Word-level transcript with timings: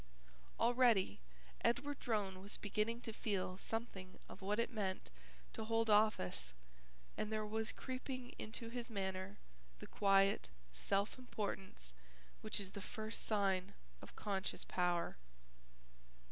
Already 0.59 1.19
Edward 1.63 1.99
Drone 1.99 2.41
was 2.41 2.57
beginning 2.57 3.01
to 3.01 3.13
feel 3.13 3.55
something 3.59 4.17
of 4.27 4.41
what 4.41 4.57
it 4.57 4.71
meant 4.71 5.11
to 5.53 5.65
hold 5.65 5.91
office 5.91 6.53
and 7.17 7.31
there 7.31 7.45
was 7.45 7.71
creeping 7.71 8.33
into 8.39 8.69
his 8.69 8.89
manner 8.89 9.37
the 9.77 9.85
quiet 9.85 10.49
self 10.73 11.19
importance 11.19 11.93
which 12.41 12.59
is 12.59 12.71
the 12.71 12.81
first 12.81 13.27
sign 13.27 13.75
of 14.01 14.15
conscious 14.15 14.63
power. 14.63 15.17